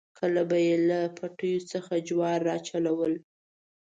[0.19, 3.13] کله به یې له پټیو څخه جوار راچلول.